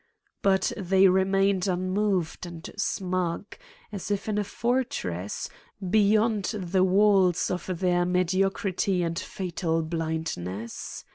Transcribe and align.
But 0.41 0.71
they 0.75 1.07
remained 1.07 1.67
unmoved 1.67 2.47
and 2.47 2.67
smug, 2.75 3.55
as 3.91 4.09
if 4.09 4.27
in 4.27 4.39
a 4.39 4.43
for 4.43 4.83
tress, 4.83 5.47
beyond 5.87 6.45
the 6.45 6.83
walls 6.83 7.51
of 7.51 7.67
their 7.79 8.03
mediocrity 8.03 9.03
and 9.03 9.19
fatal 9.19 9.83
blindness. 9.83 11.05